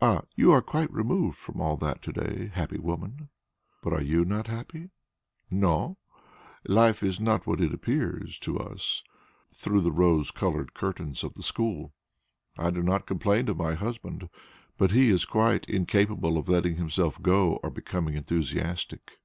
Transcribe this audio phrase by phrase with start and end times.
[0.00, 3.28] Ah, you are quite removed from all that to day, happy woman!"
[3.82, 4.90] "But are not you happy?"
[5.50, 5.96] "Non.
[6.64, 9.02] Life is not what it appeared to us
[9.52, 11.92] through the rose coloured curtains of the school.
[12.56, 14.28] I do not complain of my husband,
[14.78, 19.18] but he is quite incapable of letting himself go or of becoming enthusiastic."